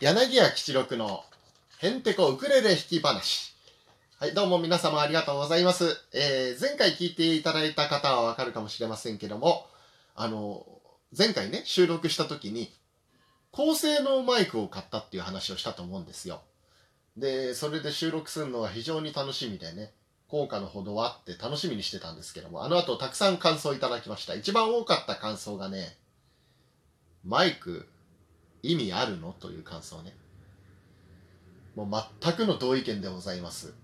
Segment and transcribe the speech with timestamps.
[0.00, 1.24] 柳家吉六の
[1.78, 3.54] へんてこウクレレ弾き話。
[4.18, 5.94] はい、どうも皆様ありがとうございます。
[6.14, 9.66] えー、前回聞いていただいた方はわかるかもしれませんけども、
[10.14, 10.64] あの、
[11.14, 12.72] 前回ね、収録した時に、
[13.50, 16.40] 高性能マイクを買ったっていう話をしたと思うんですよ。
[17.18, 19.92] で、それで収録するのが非常に楽しみでね、
[20.28, 24.34] 効果のほどはって楽しみにしてたんですけども、あの後たくさん感想いただきました。
[24.34, 25.98] 一番多かった感想がね、
[27.22, 27.86] マイク
[28.62, 29.32] 意味あるの？
[29.32, 30.14] という感想ね。
[31.76, 31.88] もう
[32.22, 33.74] 全くの同意見でございます。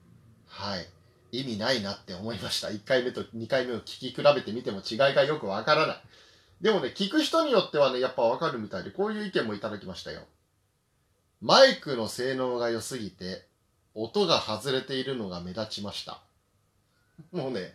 [0.48, 0.86] はい。
[1.32, 2.68] 意味ないなって思いました。
[2.68, 6.02] 1回目と2回目を聞き比べてみても違いがよくわからない。
[6.60, 10.22] でもね、聞く人によってはね、やっぱわかるみたいで、こういう意見もいただきましたよ。
[11.42, 13.46] マイクの性能が良すぎて、
[13.94, 16.22] 音が外れているのが目立ちました。
[17.32, 17.74] もうね、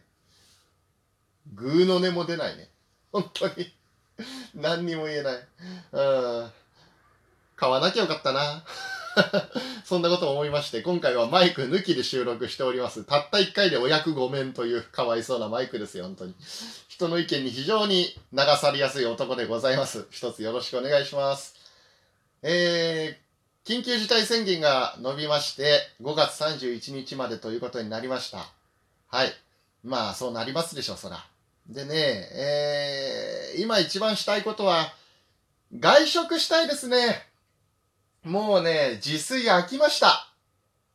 [1.53, 2.70] グーの音も出ないね。
[3.11, 3.73] 本当に。
[4.55, 5.36] 何にも言えない。
[5.91, 6.02] う
[6.45, 6.50] ん。
[7.61, 8.63] 買わなきゃよかったな。
[9.85, 13.03] そんなことを思いまして、今回はマイク抜きで収録しております。
[13.03, 16.33] たった1回でお役御免というかわいそうなマイクですよ、本当に。
[16.88, 20.08] 人の意見に非常に流されやすい男でございます。
[20.09, 21.53] 一つよろしくお願いします。
[22.41, 28.49] えー、緊急事態宣言が伸びまして、5月31日までということになりました。
[29.08, 29.31] はい。
[29.83, 31.23] まあ、そうなりますでしょう、そら。
[31.67, 34.95] でね、えー、今一番したいことは、
[35.80, 37.30] 外食したいですね。
[38.23, 40.27] もうね、自炊飽きました。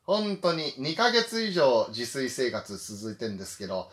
[0.03, 3.91] 本当に2ヶ月以上自炊生活続いてんですけど、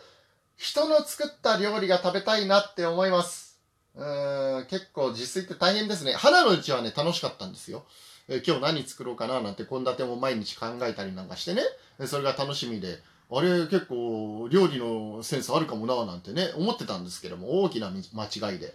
[0.55, 3.59] 人の作った料理が食べたいなって思います。
[3.95, 6.13] うーん、結構自炊って大変ですね。
[6.13, 7.83] 花のうちはね、楽しかったんですよ。
[8.29, 11.61] え今日何作ろうかななんて献立も毎日考えたりなんかしてね、
[12.07, 18.73] それが楽しみで、あれ結構料理のセンスあるかもななんてね、思ってたんですけども、大きな間違いで。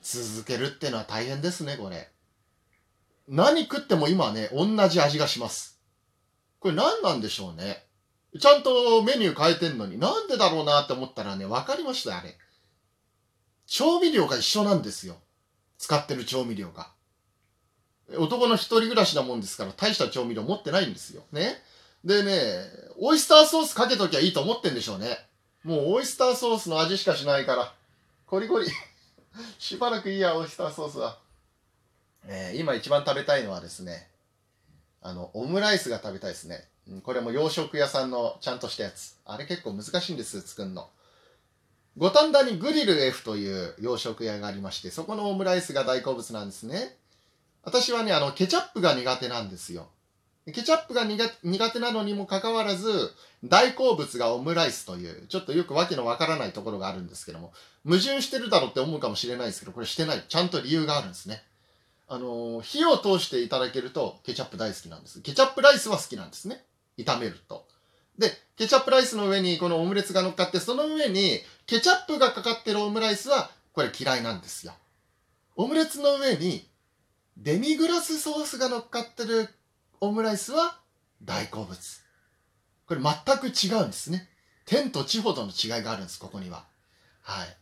[0.00, 2.08] 続けるってのは大変ですね、これ。
[3.28, 5.80] 何食っても今ね、同じ味がします。
[6.60, 7.84] これ何なんでしょうね。
[8.38, 12.36] ちゃんとメニュー変えてんのに、なんでだろうなって思ったらね、分かりました、あれ。
[13.66, 15.16] 調味料が一緒なんですよ。
[15.78, 16.90] 使ってる調味料が。
[18.16, 21.22] 男の一人暮らしなもんですから、大した調味料持ってないんですよ。
[21.32, 21.62] ね。
[22.04, 22.62] でね、
[22.98, 25.18] オイスターソースかけときゃいいと思ってんでしょうね。
[25.64, 27.74] もうオイスターソースの味しかしないから。
[28.26, 28.68] コリコリ。
[29.58, 31.18] しばらくいいや、オイスターソースは。
[32.28, 34.08] えー今一番食べたいのはですね、
[35.00, 36.68] あの、オムライスが食べたいですね。
[37.02, 39.16] これも洋食屋さんのちゃんとしたやつ。
[39.24, 40.88] あれ結構難しいんです、作るの。
[41.96, 46.96] 五反田にグリル F という洋食屋がありまして、そこのオムライスが大好物なんですね。
[47.62, 49.88] 私はね、あの、ケチャップが苦手なんですよ。
[50.46, 53.10] ケチャップが苦苦手なのにもかかわらず、
[53.44, 57.52] 大好物がオムライスという、ちょっとよくわけのわからないところがあるんですけども、
[57.84, 60.24] 矛盾してるだろうって思うかもしれないですけど、これしてない。
[60.28, 61.42] ちゃんと理由があるんですね。
[62.08, 65.20] あの火を通していただけると、ケチャップ大好きなんです。
[65.22, 66.64] ケチャップライスは好きなんですね。
[66.96, 67.66] 炒めると。
[68.18, 74.74] で、ケチャップライスの上にこのオムレツが乗っかって、その上にケチャップがかかってるオムライスは、これ嫌いなんですよ。
[75.56, 76.68] オムレツの上に、
[77.36, 79.48] デミグラスソースが乗っかってる
[80.00, 80.78] オムライスは
[81.22, 81.78] 大好物。
[82.86, 84.30] これ全く違うんですね。
[84.64, 86.64] 天と地ほどの違いがあるんです、ここには。
[87.22, 87.56] はい。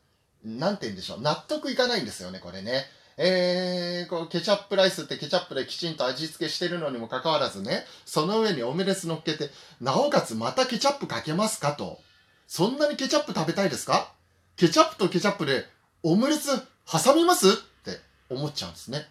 [0.44, 1.22] なんて言うんでしょう。
[1.22, 2.84] 納得いかないんですよね、これね。
[3.16, 12.00] えー、こうケチャップライスってケチャップできちんと味付けしてるのにもかかわらずね、その上にオムレツ乗っけて、なおかつまたケチャップかけますかと。
[12.46, 14.12] そんなにケチャップ食べたいですか？
[14.56, 15.64] ケチャップとケチャップで
[16.02, 16.50] オムレツ
[16.90, 17.48] 挟みます？
[17.48, 17.52] っ
[17.84, 17.98] て
[18.28, 19.06] 思っちゃうんですね。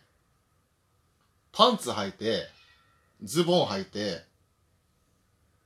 [1.51, 2.47] パンツ履いて、
[3.23, 4.21] ズボン履いて、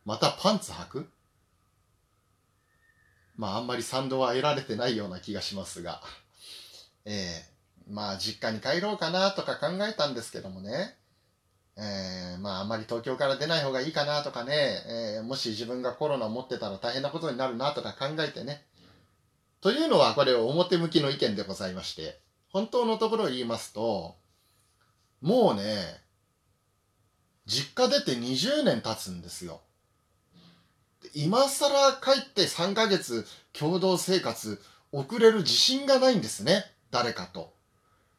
[0.06, 1.10] またパンツ履く？
[3.36, 6.02] まああんまり賛同は得られてないような気がしますが、
[7.06, 7.57] えー、
[7.90, 10.96] まあ実家に帰ろうかなとか考えたんですけどもね、
[11.78, 14.54] えー、まああんまり東京から出ない方がいいかなとかね、
[14.88, 18.64] えーもし自分がコロナを持ってたら大変なことになるなとか考えてね。
[19.62, 24.16] というのはこれ表向きの意見でございまして、本当のところを言いますと、
[25.22, 25.64] もうね、
[27.46, 29.62] 実家出て20年経つんですよ。
[31.14, 34.62] 今更帰って3ヶ月共同生活
[34.92, 36.66] 送れる自信がないんですね。
[36.92, 37.57] 誰かと。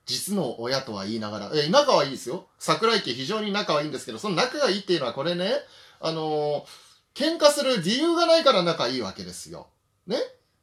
[0.08, 1.50] 実の親とは言いながら。
[1.54, 2.48] え、仲はいいですよ。
[2.58, 5.52] 桜井家非常に仲はいいんですけど、その仲がいいっていうのはこれね、
[6.00, 6.88] あのー
[7.18, 9.66] 喧嘩する理由がないから仲いいわけですよ。
[10.06, 10.18] ね？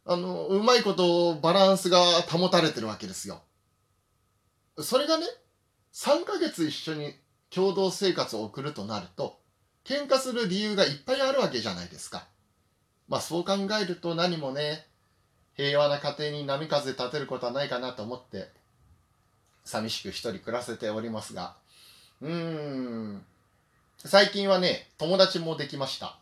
[0.05, 3.41] あの、うまいことバランスが保たれてるわけですよ。
[4.79, 5.25] それがね、
[5.93, 7.13] 3ヶ月一緒に
[7.49, 9.41] 共同生活を送るとなると、
[9.83, 12.25] 喧嘩する理由がいっぱいあるわけじゃないですか。
[13.09, 14.87] まあそう考えると何もね、
[15.55, 18.49] 平和な家庭に波風立てることはないかなと思って、
[19.65, 21.55] 寂しく一人暮らせておりますが、
[22.21, 23.25] うーん。
[23.97, 26.17] 最近はね、友達もできました。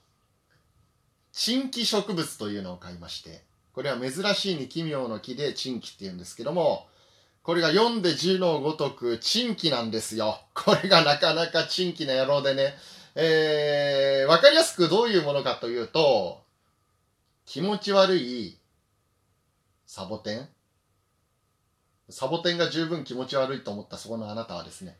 [1.34, 3.44] 珍奇植物というのを買いまして、
[3.74, 6.88] これは珍しいに奇妙の木で珍奇って言うんですけども、
[7.44, 10.40] これが読んで字のごとく珍奇なんですよ。
[10.54, 12.74] これがなかなか珍奇な野郎でね、
[13.16, 16.42] えー、わかりやすくどういうものかというと、
[17.46, 18.58] 気持ち悪い
[19.86, 20.48] サボテン
[22.10, 24.98] サボテンが十分気持ち悪いと思ったそこのあなたはですね、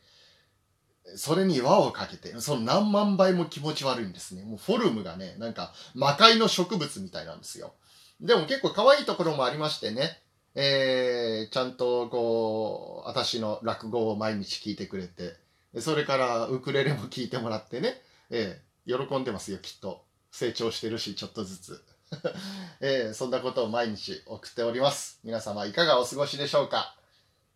[1.16, 4.44] それに輪をかけて、その何万倍も気持ち悪いんですね。
[4.44, 7.74] もうフォルムがね、なんか魔界の植物みたいなんですよ。
[8.22, 10.22] でも結構可愛いところもありましてね、
[10.56, 15.36] えー、ちゃんとこう、私の落語を毎日聞いてくれて、
[15.82, 20.06] それからウクレレも聞いてもらってね、えー、喜んでますよ、きっと。
[20.32, 21.84] 成長してるし、ちょっとずつ。
[22.80, 25.20] えー、そんなことを毎日送っております。
[25.24, 26.96] 皆様いかがお過ごしでしょうか？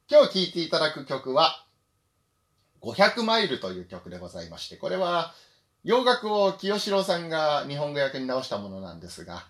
[0.10, 1.66] 今日聴いていただく曲は、
[2.82, 5.34] 500マイルという曲でございまして、これは
[5.84, 9.48] 洋楽を清志郎さんが日本語訳に直したものなんですが、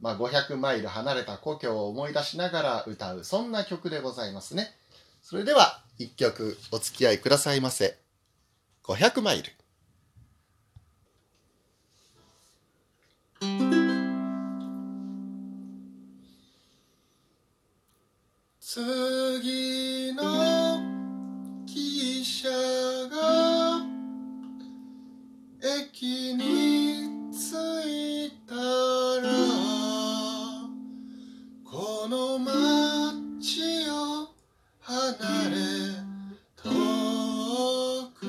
[0.00, 4.76] まあ、500マイル離れた故郷を思い出しながら歌う、そんな曲でございますね。
[5.22, 7.98] それでは、一曲お付き合いくださいませ。
[8.82, 9.52] 500マイル。
[32.04, 34.28] この街を
[34.82, 35.00] 離
[35.48, 35.56] れ
[36.54, 36.68] 遠
[38.12, 38.26] く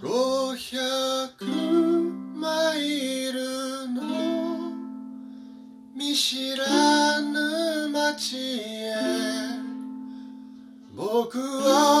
[0.00, 1.36] 500
[2.34, 3.36] マイル
[3.88, 4.72] の
[5.94, 8.94] 見知らぬ街へ
[10.96, 11.93] 僕は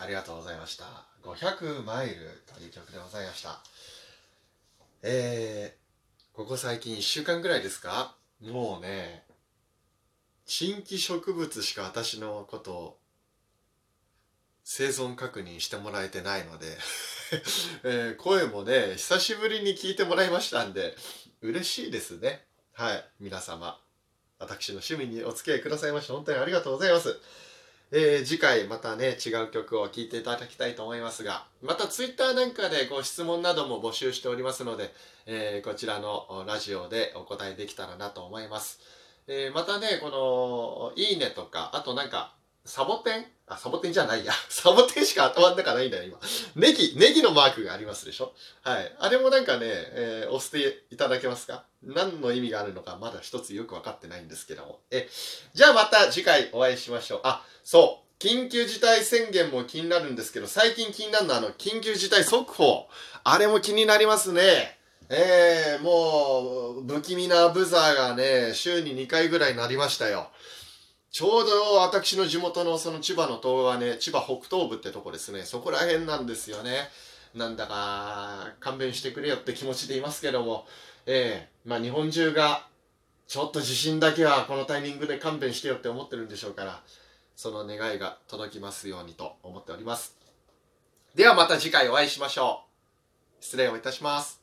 [0.00, 0.84] ありがとうございました。
[1.22, 3.60] 500マイルという曲でございました。
[5.02, 8.14] えー、ここ最近1週間ぐらいですか？
[8.40, 9.24] もうね、
[10.46, 12.98] 新規植物しか私のことを
[14.64, 16.78] 生存確認してもらえてないので、
[17.84, 20.96] えー声もね、久しぶりに聞いてもらいましたんで、
[21.42, 22.46] 嬉しいですね。
[22.72, 23.78] はい、皆様。
[24.38, 27.20] 私の趣味にお付き合いくださいまして、本当にありがとうございます。
[27.92, 34.92] えー次回またね違う曲を聴いていただきたいと思いますがまたツイッターなんかでご質問なども募集しておりますので、
[35.26, 38.78] えーこちらのラジオでお答えできたらなと思います、
[39.26, 42.32] えーまたねこの「いいね」とかあとなんか
[42.64, 43.26] サボテン？
[43.48, 46.18] あサボテンじゃないや サボテンしか頭の中ないんだよ今
[46.54, 48.32] ネギネギのマークがありますでしょ？
[48.62, 51.64] はいあれもなんかね、えー押していただけますか？
[51.82, 55.08] 何の意味があるのかまだ一つよく分かってないんですけどもえ
[55.54, 57.20] じゃあまた次回お会いしましょう。
[57.24, 58.22] あ、そう。
[58.22, 62.86] 緊急事態宣言も気になるんですけど、最近気になるのはあの、緊急事態速報。
[63.24, 64.78] あれも気になりますね。
[65.08, 70.30] えー、もう、不気味なブザーがね、週に2回ぐらいなりましたよ。
[71.10, 75.42] ちょうど私の地元のその千葉の東はね、千葉北東部ってとこですね。
[75.42, 76.88] そこら辺なんですよね。
[77.34, 80.66] なんだか勘弁してくれよって気持ちでいますけども、
[81.06, 82.66] えー、まあ日本中が
[83.26, 86.80] ちょっと地震だけはこのタイミングで勘弁してよって思ってるんでしょうから、
[87.34, 90.16] その願いが届きますようにと思っております。
[91.14, 92.62] ではまた次回お会いしましょ
[93.40, 93.44] う。
[93.44, 94.39] 失礼をいたします。